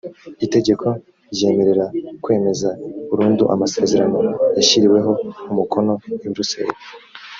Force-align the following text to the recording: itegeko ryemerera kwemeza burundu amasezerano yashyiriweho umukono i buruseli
itegeko 0.45 0.87
ryemerera 1.35 1.85
kwemeza 2.23 2.69
burundu 3.09 3.43
amasezerano 3.53 4.17
yashyiriweho 4.57 5.11
umukono 5.51 5.93
i 6.25 6.27
buruseli 6.29 6.73